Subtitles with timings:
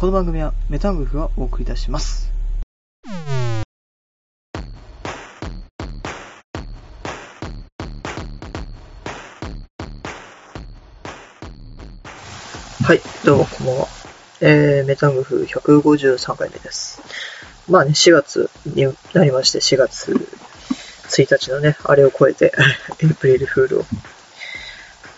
[0.00, 2.32] この番組はメタングフがお送りいたします。
[12.82, 13.88] はい、どうもこんばんは。
[14.40, 17.02] えー、メタングフ153回目です。
[17.68, 20.12] まあね、4月になりまして、4月
[21.10, 22.54] 1日のね、あれを超えて、
[23.04, 23.84] エイプリルフールを。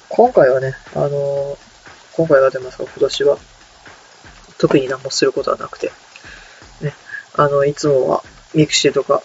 [0.09, 1.73] 今回はね、あのー
[2.15, 3.39] 今回は出ますが、今年は、
[4.63, 5.91] 特に何もすることはなくて、
[6.81, 6.95] ね、
[7.35, 8.23] あの、いつもは、
[8.55, 9.21] ミクシーとか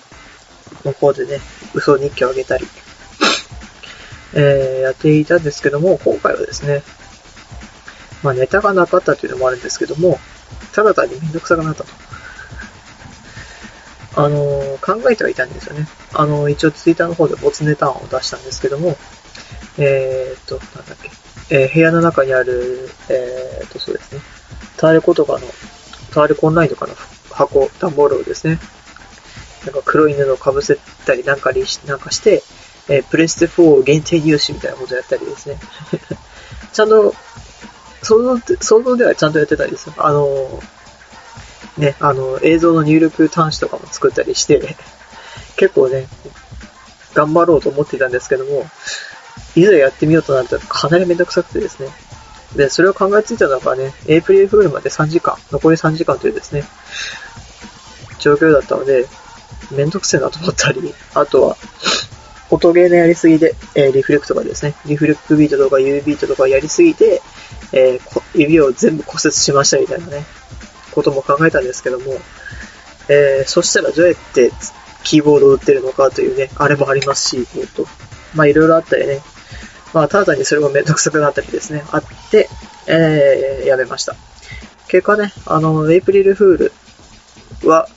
[0.83, 1.39] の方でね、
[1.75, 2.65] 嘘日記をあげたり、
[4.33, 6.81] えー、やっていたんですけども、今回はですね、
[8.23, 10.19] まあネタがなかったというのもあるんですけども、
[10.73, 11.89] ただ単にめんどくさくなったと。
[14.15, 15.87] あのー考えてはいたんですよね。
[16.13, 18.97] あのー一応ツイッターの方でボツネタ案を出したんですけども、
[19.77, 21.11] えーっと、なんだっけ、
[21.55, 24.21] えー部屋の中にある、えーっと、そうですね、
[24.77, 25.39] タワレコとかの、
[26.11, 26.93] タワレコオンラインとかの
[27.31, 28.59] 箱、段ボールをですね、
[29.65, 32.43] なんか黒い布をかぶせたりなんかにしなんかして、
[32.89, 35.59] えープレステ4限定入手みたいなことやったりですね。
[36.71, 37.13] ちゃんと、
[38.01, 39.93] 想像、想像ではちゃんとやってたりですよ。
[39.97, 40.61] あの、
[41.77, 44.77] ね、あの、映像の入力端子とかも作ったりして、
[45.57, 46.07] 結構ね、
[47.13, 48.69] 頑張ろうと思っていたんですけども、
[49.55, 51.89] いざやってみようとなるとかなりめんどくさくてですね。
[52.57, 56.63] で、それを考えついたのがね、エイプリルフールまで3時間、残り3時間というですね、
[58.19, 59.07] 状況だったので、
[59.71, 61.57] めんどくせえなと思ったり、あとは、
[62.49, 67.21] 音ゲーのやりすぎで、えーリフレクトがですね、リフレクビートとか U ビートとかやりすぎて、
[67.73, 70.25] えー指を全部骨折しましたみたいなね、
[70.91, 72.13] ことも考えたんですけども、
[73.09, 74.51] えーそしたらどうやって
[75.03, 77.85] キーボードを打ってるのかというね、あれもありますし、えっと、
[78.33, 79.21] まあいろいろあったりね、
[79.93, 82.49] まあただ単にそれもめんどくさくなったりですね、あって、
[82.87, 84.15] えーやめました。
[84.87, 87.87] 結果ね、あの、エイプリルフールは、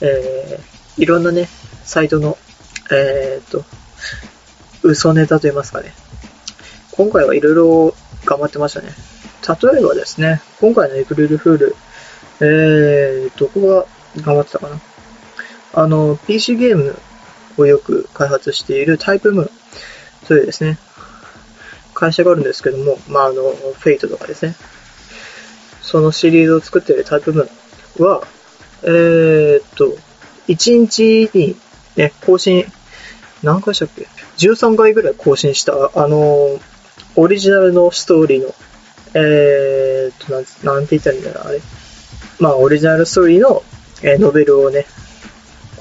[0.00, 1.48] えーいろんなね、
[1.84, 2.36] サイトの、
[2.90, 3.64] えーと、
[4.82, 5.92] 嘘ネタと言いますかね。
[6.90, 7.94] 今回はいろいろ
[8.24, 8.88] 頑張ってましたね。
[9.46, 11.76] 例えばですね、今回のエイプリルフール、
[12.40, 13.86] えー、どこが
[14.22, 14.80] 頑張ってたかな。
[15.74, 16.98] あの、PC ゲーム
[17.56, 19.50] をよく開発しているタイプムーン
[20.26, 20.78] というですね、
[21.98, 24.54] 会社があるんですけども、まあ、あの、フェイトとかですね。
[25.82, 28.22] そのシリーズを作っているタイプムーンは、
[28.84, 29.96] えーっと、
[30.46, 31.56] 1日に
[31.96, 32.64] ね、更新、
[33.42, 36.60] 何回したっけ ?13 回ぐらい更新した、あの、
[37.16, 38.54] オリジナルのストーリーの、
[39.14, 40.44] えーっと、なん、
[40.76, 41.60] なんて言ったらいいんだろう、あれ。
[42.38, 43.64] まあ、オリジナルストーリーの、
[44.02, 44.86] えーノベルをね、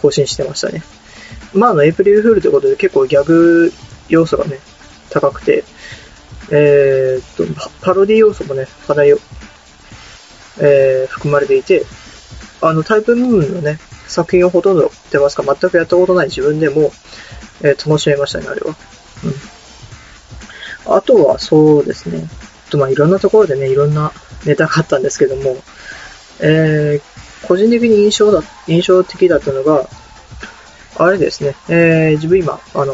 [0.01, 0.81] 更新してましたね。
[1.53, 3.71] まあ、あの、エイプリルフールということで結構ギャグ
[4.09, 4.59] 要素がね、
[5.09, 5.63] 高くて、
[6.49, 7.45] えーっと、
[7.81, 9.13] パロディ要素もね、かなり、
[10.59, 11.85] えー含まれていて、
[12.61, 16.91] あの、タイプムーンのね、作品をほとんど出ますか、全くやったことない自分でも、
[17.61, 18.75] えー楽しめましたね、あれは。
[20.87, 20.95] うん。
[20.95, 22.27] あとは、そうですね。
[22.69, 24.11] と、まあ、いろんなところでね、いろんな
[24.45, 25.57] ネタがあったんですけども、
[26.39, 29.87] えー、個人的に印象だ、印象的だったのが、
[30.99, 32.93] あれですね、えー、自分今、あの、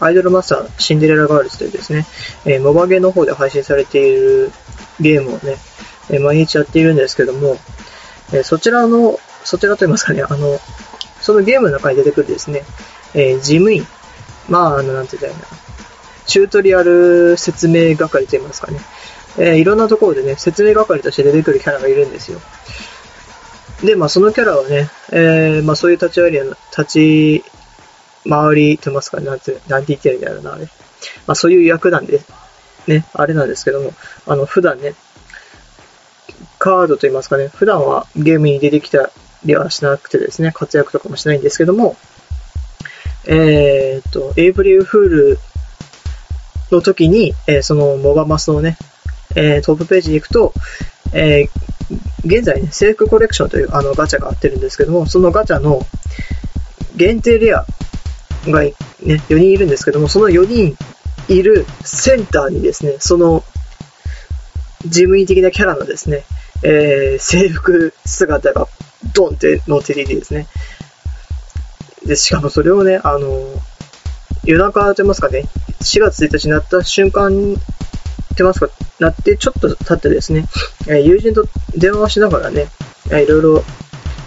[0.00, 2.06] アイドルマスターシンデレラガールズというですね、
[2.44, 4.52] えー、モバゲーの方で配信されている
[5.00, 5.56] ゲームをね、
[6.10, 7.56] えー毎日やっているんですけども、
[8.32, 10.60] えーそちらの、そちらと言いますかね、あの、
[11.20, 12.62] そのゲームの中に出てくるですね、
[13.14, 13.86] えー事務員、
[14.48, 15.64] まあ、あの、なんて言ったらいいんだろう
[16.26, 18.78] チュートリアル説明係と言いますかね、
[19.38, 22.40] えーいろんなところでね、説明係として出てくるキャラがいるんですよ。
[23.84, 27.44] で、まあ、そのキャラはね、えーまあ、そういう立ち回りや、立ち
[28.28, 30.64] 回りと言いますかね、なんて、なんて言ってるんだろうな、あれ。
[31.26, 32.22] まあ、そういう役なんで、
[32.86, 33.92] ね、あれなんですけども、
[34.26, 34.94] あの、普段ね、
[36.58, 39.10] カードと言いますかね、普段はゲームに出てきた
[39.44, 41.96] りはしなくてですね、活躍とかもしないんですけども、
[43.26, 45.38] えーっと、エイプリルフール
[46.70, 48.78] の時に、えーそのモバマスのね、
[49.34, 50.52] えートップページに行くと、
[51.12, 51.73] えー
[52.24, 55.80] 現在ね、制服コレクションというあのガチャがあってるんですけども、そのガチャの
[56.96, 57.66] 限定レア
[58.46, 60.76] がね、4人いるんですけども、その4人
[61.28, 63.44] いるセンターにですね、その
[64.84, 66.24] 事務員的なキャラのですね、
[66.62, 68.68] えー制服姿が
[69.12, 70.46] ドンって載っててですね。
[72.06, 73.28] で、しかもそれをね、あの、
[74.44, 75.44] 夜中と言いますかね、
[75.82, 78.68] 4月1日になった瞬間に、ってますか、
[79.00, 80.46] なってちょっと経ってですね、
[80.88, 81.46] え友人と
[81.76, 82.68] 電話をしながらね、
[83.10, 83.64] えーいろいろ、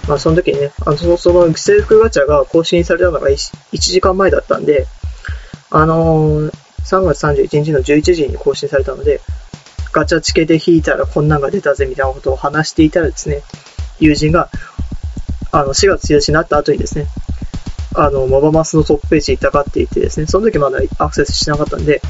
[0.08, 4.88] まあその時にね、あの、その、制服ガチャが更新されたのが 1, 時間前だったんで、
[5.70, 6.54] あのー
[6.88, 9.20] 3月31日の11時に更新されたので、
[9.92, 13.42] ガチャチケで引いたらこんなんが出たぜみたいなことを話していたらですね、
[14.00, 14.50] 友人が、
[15.52, 17.08] あの、4月1日になった後にですね、
[17.94, 22.02] あの、モバマスのトップページに行ったかって言ってですね、その時まだアクセスしなかったんで、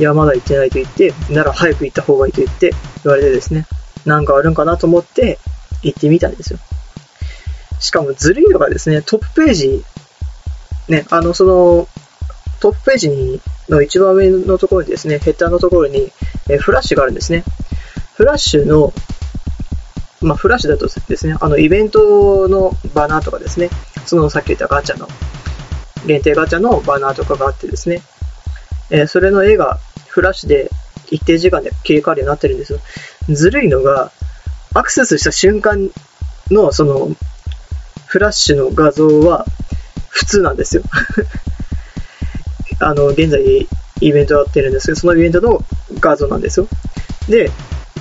[0.00, 2.72] いや、まだ行ってないと言って、なら早く行った方がいいと言って
[3.04, 3.66] 言われてですね、
[4.06, 5.38] なんかあるんかなと思って
[5.82, 6.58] 行ってみたんですよ。
[7.80, 9.84] しかもずるいのがですね、トップページ、
[10.88, 11.88] ね、あの、その、
[12.60, 16.10] トップページにの一番上のところにですね、ヘッダーのところに、
[16.48, 17.44] えフラッシュがあるんですね。
[18.14, 18.94] フラッシュの、
[20.22, 23.68] まあ、フラッシュだとですね、あの、イベントのバナーとかですね、
[24.06, 25.06] そのさっき言ったガチャの、
[26.06, 28.00] 限定ガチャのバナーとかがあってですね、
[28.90, 29.78] え、それの絵が
[30.10, 30.70] フラッシュで
[31.10, 32.80] 一定時間で切り替わるようになってるんですよ。
[33.28, 34.12] ずるいのが、
[34.74, 35.90] アクセスした瞬間
[36.50, 37.10] の、その、
[38.06, 39.46] フラッシュの画像は
[40.08, 40.82] 普通なんですよ。
[42.80, 43.68] あの、現在
[44.00, 45.64] イベントやってるんですけど、そのイベントの
[46.00, 46.68] 画像なんですよ。
[47.28, 47.50] で、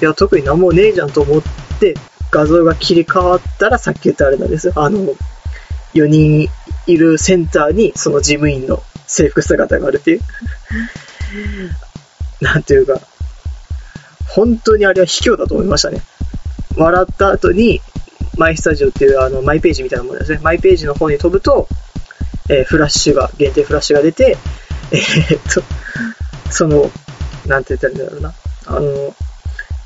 [0.01, 1.41] いや、特に何もねえじゃんと思っ
[1.79, 1.95] て、
[2.31, 4.73] 画像が切り替わったらさっき言ったあれなんですよ。
[4.75, 5.15] あの、
[5.93, 6.49] 4人
[6.87, 10.21] いるセンターにその事務員の制服姿があるっていう。
[12.41, 12.99] なんていうか、
[14.27, 16.01] 本当にあれは卑怯だと思いましたね。
[16.75, 17.81] 笑った後に、
[18.37, 20.39] マイスタジオっていうあのマイページみたいなものですね。
[20.41, 21.67] マイページの方に飛ぶと、
[22.49, 24.37] えー、フラッシュが、限定フラッシュが出て、
[24.91, 25.61] えー、っと、
[26.51, 26.89] その、
[27.45, 28.33] なんて言ったらいいんだろうな。
[28.67, 29.15] あの、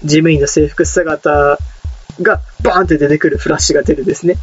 [0.04, 1.58] 事務員の制服姿
[2.22, 4.38] がバーンって出てくるフラッシュが出るですね。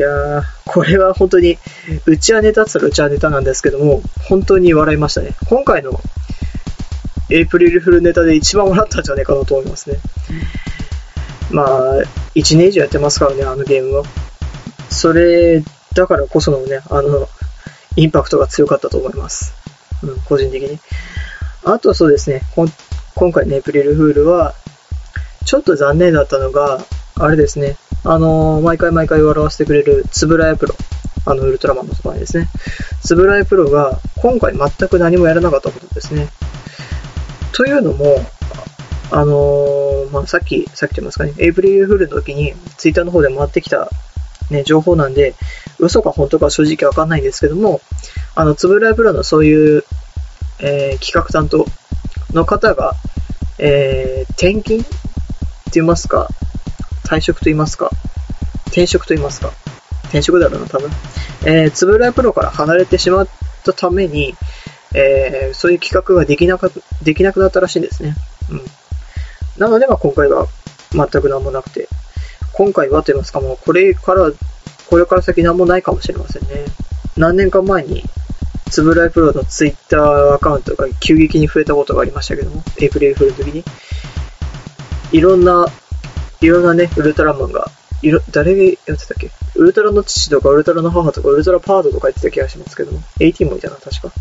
[0.00, 1.58] やー、これは本当に、
[2.06, 5.34] うちはネタって言ったらうちはネタなんですけども、本当に笑いましたね。
[5.46, 6.00] 今回の
[7.30, 9.96] エイプリルフルネタで一番笑ったんじゃないかなと思いますね。
[11.50, 11.96] まあ、
[12.34, 14.04] 1年以上やってますからね、あのゲームは。
[14.88, 15.62] それ、
[15.94, 17.28] だからこそのね、あの、
[17.96, 19.54] インパクトが強かったと思います。
[20.02, 20.78] うん、個人的に。
[21.64, 22.42] あとそうですね、
[23.14, 24.54] 今回のエイプリルフールは、
[25.44, 26.78] ちょっと残念だったのが、
[27.16, 30.74] あれですね、あのー、毎回毎回笑わせてくれるつぶらやプロ。
[31.26, 32.48] あの、ウルトラマンのところですね。
[33.02, 36.28] つぶらやプロが、今回全く何もやらなかったことですね。
[37.52, 38.24] というのも、
[39.10, 43.90] あのー、まあ、さっき、さっきと言いますかね、エイプリルフールの時に、ツイッターの方で回ってきた、
[44.50, 45.34] ね、情報なんで、
[45.78, 47.80] 嘘か本当か正直わかんないんですけども、
[48.34, 49.84] あの、つぶらやプロのそういう、
[50.60, 51.66] えー、企画担当
[52.32, 52.94] の方が、
[53.58, 54.90] えー、転勤って
[55.74, 56.28] 言いますか、
[57.10, 57.90] 退職と言いますか、
[58.68, 59.52] 転職と言いますか、
[60.04, 60.90] 転職だろうな、多分。
[61.44, 63.28] えー、つぶらやプロから離れてしまっ
[63.64, 64.36] たために、
[64.94, 66.70] えー、そういう企画ができなか、
[67.02, 68.14] できなくなったらしいんですね。
[68.48, 68.62] うん。
[69.58, 70.46] なので、まあ今回は
[70.92, 71.88] 全く何もなくて、
[72.52, 74.30] 今回はと言いますか、もうこれから、
[74.88, 76.64] これから先何もないかもしれませんね。
[77.16, 78.04] 何年か前に、
[78.70, 83.64] つぶらいプロのツイッターアカウントが急激に増えたことがありましたけども、エイプリルフールの時に。
[85.10, 85.66] いろんな、
[86.40, 87.70] いろんなね、ウルトラマンが、
[88.02, 89.30] いろ、誰がやってたっけ？
[89.56, 94.12] ウルトラの父とか、ウルトラの母とか、ウルトラパードとか言ってた気がしますけども、18もいたな、確か。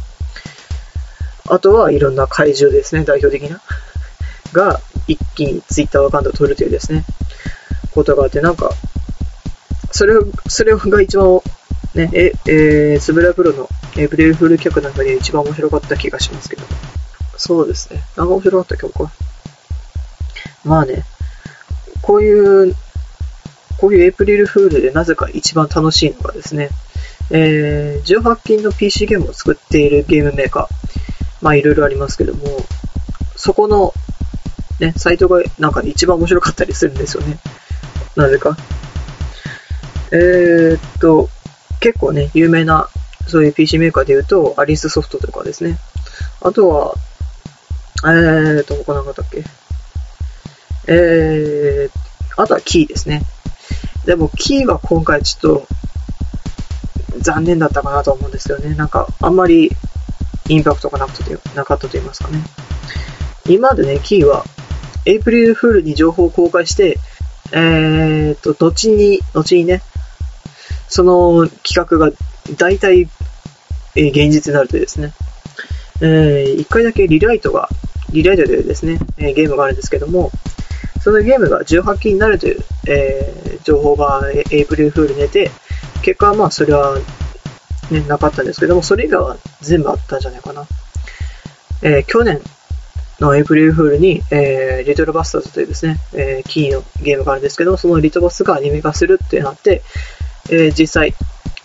[1.50, 3.62] あとはいろんな怪獣ですね、代表的な。
[4.51, 7.06] が、一気にツイッターアカウントを取るというですね、
[7.94, 8.72] ことがあって、なんか、
[9.92, 10.13] それ、
[10.48, 11.42] それが一番、
[11.95, 16.63] ね、え、えー、スブラプロの、えー、プレイフル曲なんかで一番面白かった気がしますけど。
[17.38, 18.04] そうですね。
[18.15, 19.12] なんか面白かった曲か。
[20.63, 21.04] まあね、
[22.01, 22.75] こういう
[23.80, 26.70] こういうエイプリルフールでなぜか一番楽しいのがですね、
[27.32, 30.68] えー、18金の PC ゲームを作っているゲームメーカー、
[31.41, 32.46] まあいろいろありますけども、
[33.38, 33.94] そこの、
[34.82, 37.39] ね、サイトがなんか一番面白かったりするんですよね。
[38.18, 38.58] なぜか。
[40.12, 41.29] えー、っと、
[41.79, 42.89] 結構ね、有名な、
[43.27, 45.77] そういう PC メーカーで言うと、アリスソフトとかですね。
[46.41, 46.96] あとは、
[48.03, 49.44] えーっと、他なんかだっけ
[50.91, 53.22] えー、あとはキーですね。
[54.05, 55.67] でも、キーは今回ちょっと、
[57.19, 58.74] 残念だったかなと思うんですよね。
[58.74, 59.72] なんか、あんまり、
[60.48, 62.43] インパクトがなくてなかったと言いますかね。
[63.48, 64.46] 今までね、キーは、
[65.05, 66.98] エイプリルフールに情報を公開して、
[67.51, 69.84] えーと、後に、後にね、
[70.88, 72.12] その企画が
[72.58, 73.08] 大体、
[73.96, 75.13] えー、現実になるとですね、
[76.01, 77.69] えー、一回だけリライトが、
[78.12, 80.31] リライトでですね、えー、ゲームがあるんですけども、
[81.10, 85.50] そのゲームが18期になるという、えー、情報がエイプリルフールに出て、
[86.04, 87.00] 結果はまあそれは、
[87.89, 90.68] ね、なかったんですけども、それ以外は全部あったんじゃないかな。
[91.82, 92.39] えー、去年
[93.20, 99.82] のエイプリルフールに、えー、リトルバスターズというですね、えー、キーのゲームがあるんですけども、そのリトバスがアニメ化するってなって、
[100.51, 101.16] えー、実際、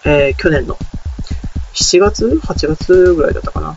[0.06, 0.78] えー、去年の
[1.74, 3.76] 7月 ?8 月ぐらいだったかな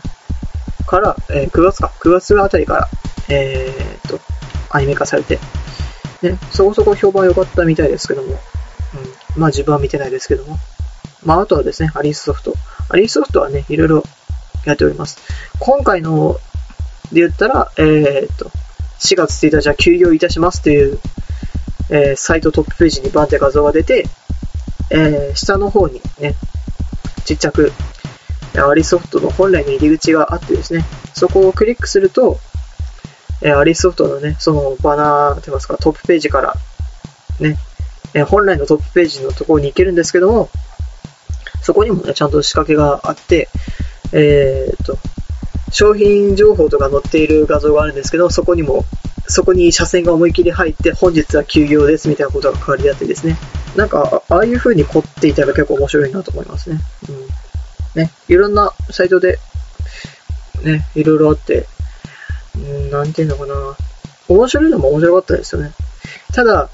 [0.86, 2.88] から、えー、9月か、9月あたりから、
[3.28, 4.18] えー、と、
[4.70, 5.38] アニメ化されて、
[6.22, 10.58] ね、そこそこ評判良かったみたいですけども、うん、まあ自分は見てないですけども、
[11.24, 12.54] まああとはですね、アリスソフト。
[12.88, 14.02] アリスソフトはね、いろいろ
[14.64, 15.18] やっております。
[15.60, 16.38] 今回の
[17.12, 18.50] で言ったら、えー、と、
[19.00, 20.98] 4月1日は休業いたしますという、
[21.90, 24.04] えー、サイトトップページにバンって画像が出て、
[24.90, 26.34] えー、下の方にね、
[27.24, 27.72] ちっちゃく、
[28.54, 30.84] アリソフトの本来の入り口があってですね、
[31.14, 32.38] そこをクリックすると、
[33.42, 36.54] えー、アリソフトのね、そのバナーと言いますか、トップページから、
[37.40, 37.56] ね、
[38.14, 40.50] えー、本来のトップページのところに行けるんですけども、
[41.62, 43.48] そこにもね、ちゃんと仕掛けがあって、
[44.12, 44.98] えー、っと、
[45.70, 48.84] 商品情報とか載っている画像があるんですけど、そこにも、
[49.26, 53.36] そこに車線が思い切り入って、本日は休業ですみたいなことが書かれてあってですね。
[53.76, 56.80] なんか、ああいう風に凝っていたら結構面白いなと思いますね。
[57.94, 58.00] うん。
[58.02, 59.38] ね、いろんなサイトで、
[60.62, 61.66] ね、いろいろあって、
[62.90, 63.76] なんていうのかな。
[64.28, 65.72] 面白いのも面白かったですよね。
[66.34, 66.68] ただ、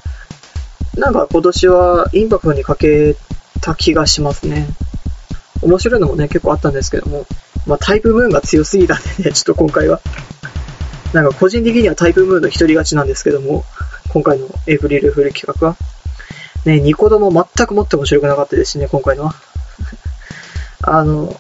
[0.97, 3.17] なんか今年はインパクトに欠け
[3.61, 4.69] た気がしますね。
[5.63, 7.27] 面白いのもね、結構あったんですけども、
[7.67, 10.01] まあ、タイプムーンが強すぎたんでね、 ちょっと今回は。
[11.13, 13.65] なんか個人的にはタイプムーンの一人勝ちなんですけども、
[14.09, 15.77] 今回のエイプリルフル企画は。
[16.65, 19.35] ね、ニコ動も全くもって面白くなかったですしね、今回のは。
[20.83, 21.35] あの、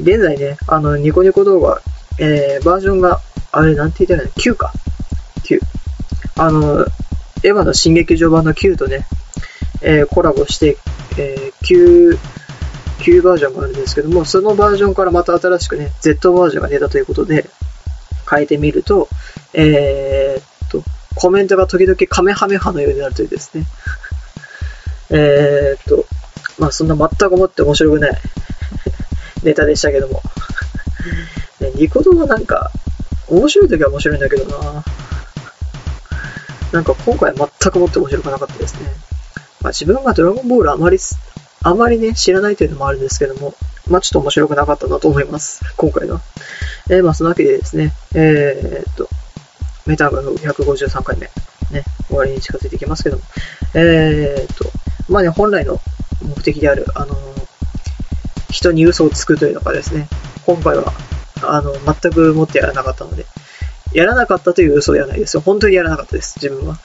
[0.00, 1.80] 現在ね、あの、ニコニコ動画、
[2.18, 3.20] えー、バージョンが、
[3.52, 4.72] あれ、なんて言ったらいいの ?9 か。
[5.44, 5.60] 9。
[6.36, 6.86] あの、
[7.42, 9.06] エヴァの新劇場版の9とね、
[9.82, 10.76] えー、コラボして、
[11.18, 12.18] えー、9、
[13.00, 17.48] 9バージョンがあるんですけども、そのバージョンからまた新しくね、Z バージョンが出たということで、
[18.30, 19.08] 変えてみると、
[19.54, 20.84] えー、っと、
[21.16, 23.64] コメントが時々カメハメハのようになるというですね。
[25.10, 26.06] え、っと、
[26.58, 28.20] まあそんな全く思って面白くない
[29.42, 30.22] ネタでしたけども。
[31.60, 32.70] ね、ニコ動はなんか、
[33.30, 34.84] 面白い時は面白いんだけどな
[36.72, 38.90] なんか今回全くもって面白くなかったですね。
[39.60, 40.98] まあ自分がドラゴンボールあまり
[41.62, 43.54] あまりね、知らないというのもあるんですけども、
[43.88, 45.60] まあちょっと面白くなかったなと思います。
[45.76, 46.22] 今回は。
[46.88, 49.08] えー、まあそのわけでですね、えー、っと、
[49.84, 51.26] メタグの153回目、
[51.70, 53.22] ね、終わりに近づいていきますけども、
[53.74, 54.70] えー、っと、
[55.10, 55.80] まあね、本来の
[56.22, 57.14] 目的である、あの
[58.50, 60.08] 人に嘘をつくというのがですね、
[60.46, 60.94] 今回は、
[61.42, 63.26] あの、全く持ってやらなかったので、
[63.92, 65.40] やらなかったという嘘ではないですよ。
[65.40, 66.78] 本当にやらなかったです、自分は。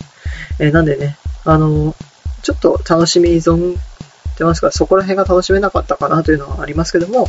[0.58, 1.94] えー、なんでね、あの
[2.42, 3.78] ちょっと楽しみ依存
[4.34, 7.28] ってますから、そこら辺が楽しめなかったかなというのはありますけども、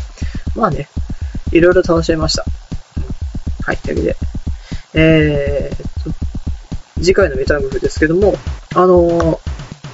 [0.56, 0.90] まあね、
[1.52, 2.46] いろいろ楽しめました。
[3.64, 4.18] はい、というわけで、
[4.94, 8.36] えー、次回のメタグフですけども、
[8.74, 9.40] あの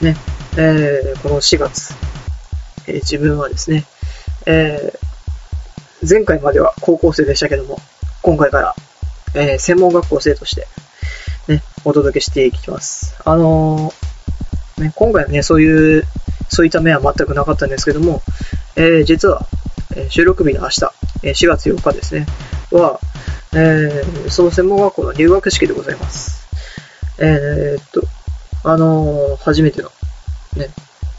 [0.02, 0.18] ー、ね、
[0.58, 1.94] えー、この4月、
[2.88, 3.86] えー、自分はですね、
[4.46, 5.00] えー、
[6.08, 7.78] 前回までは高校生でしたけども、
[8.24, 8.76] 今回から、
[9.36, 10.68] えー、専門学校生として、
[11.48, 13.16] ね、お届けしていきます。
[13.24, 16.04] あのー、ね、今回はね、そういう
[16.50, 18.22] そういった面は全くなかったんですけども、
[18.76, 19.46] えー、実は、
[19.96, 20.86] え収録日の明日、
[21.24, 22.26] え4月8日ですね、
[22.72, 23.00] は、
[23.54, 26.48] えー、その専門学校の入学式でございます。
[27.20, 28.02] えー、っと、
[28.64, 29.92] あのー、初めての、
[30.58, 30.70] ね、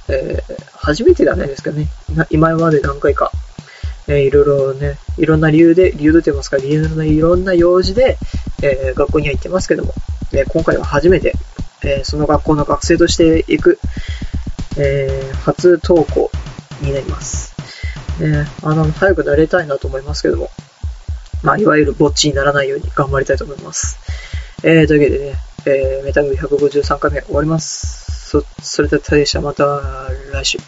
[0.09, 1.89] えー、初めてではないですけどね、
[2.31, 3.31] 今まで何回か、
[4.09, 8.19] えー、いろいろね、いろんな理由で、理由と言いますか、理由のいろんな用事で、
[8.63, 9.95] えー、学校には行ってますけども、
[10.33, 11.35] えー、今回は初めて、
[11.85, 13.79] えー、その学校の学生として行く、
[14.77, 16.31] えー、初投稿
[16.81, 17.55] になります。
[18.21, 20.51] ね、あの、早く慣れたいなと思いますけども、
[21.43, 23.99] まあ、いわゆるぼっちにならないように頑張りたいと思います。
[24.63, 25.35] えー、というわけでね、
[25.67, 28.31] えー、メタグ153回目終わります。
[28.31, 29.41] そ、それでは、でした。
[29.41, 30.59] また来週。